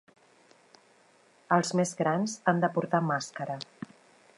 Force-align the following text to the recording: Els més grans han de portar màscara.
Els 1.57 1.73
més 1.81 1.93
grans 2.01 2.37
han 2.53 2.65
de 2.67 2.75
portar 2.79 3.05
màscara. 3.13 3.61